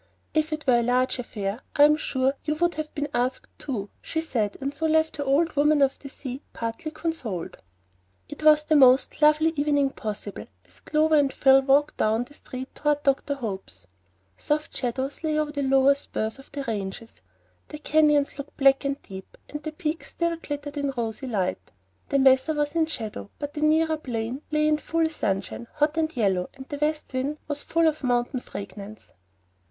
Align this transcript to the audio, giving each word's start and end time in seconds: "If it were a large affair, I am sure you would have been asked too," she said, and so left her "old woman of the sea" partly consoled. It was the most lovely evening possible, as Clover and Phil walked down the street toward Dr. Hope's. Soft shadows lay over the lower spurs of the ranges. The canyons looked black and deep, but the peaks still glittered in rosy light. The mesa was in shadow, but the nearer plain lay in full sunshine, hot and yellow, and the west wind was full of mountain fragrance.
"If 0.33 0.51
it 0.51 0.65
were 0.65 0.79
a 0.79 0.81
large 0.81 1.19
affair, 1.19 1.61
I 1.75 1.83
am 1.83 1.95
sure 1.95 2.33
you 2.43 2.55
would 2.55 2.73
have 2.73 2.91
been 2.95 3.07
asked 3.13 3.45
too," 3.59 3.91
she 4.01 4.19
said, 4.19 4.57
and 4.59 4.73
so 4.73 4.87
left 4.87 5.17
her 5.17 5.23
"old 5.23 5.55
woman 5.55 5.83
of 5.83 5.99
the 5.99 6.09
sea" 6.09 6.41
partly 6.53 6.89
consoled. 6.89 7.57
It 8.27 8.41
was 8.41 8.63
the 8.63 8.75
most 8.75 9.21
lovely 9.21 9.53
evening 9.55 9.91
possible, 9.91 10.47
as 10.65 10.79
Clover 10.79 11.17
and 11.19 11.31
Phil 11.31 11.61
walked 11.61 11.97
down 11.97 12.23
the 12.23 12.33
street 12.33 12.73
toward 12.73 13.03
Dr. 13.03 13.35
Hope's. 13.35 13.85
Soft 14.37 14.75
shadows 14.75 15.23
lay 15.23 15.37
over 15.37 15.51
the 15.51 15.61
lower 15.61 15.93
spurs 15.93 16.39
of 16.39 16.51
the 16.51 16.63
ranges. 16.63 17.21
The 17.67 17.77
canyons 17.77 18.39
looked 18.39 18.57
black 18.57 18.83
and 18.83 18.99
deep, 19.03 19.37
but 19.51 19.61
the 19.61 19.71
peaks 19.71 20.09
still 20.13 20.35
glittered 20.37 20.77
in 20.77 20.93
rosy 20.97 21.27
light. 21.27 21.71
The 22.09 22.17
mesa 22.17 22.55
was 22.55 22.73
in 22.73 22.87
shadow, 22.87 23.29
but 23.37 23.53
the 23.53 23.61
nearer 23.61 23.97
plain 23.97 24.41
lay 24.49 24.67
in 24.67 24.77
full 24.77 25.07
sunshine, 25.11 25.67
hot 25.75 25.95
and 25.95 26.17
yellow, 26.17 26.49
and 26.55 26.65
the 26.65 26.79
west 26.79 27.13
wind 27.13 27.37
was 27.47 27.61
full 27.61 27.87
of 27.87 28.03
mountain 28.03 28.39
fragrance. 28.39 29.13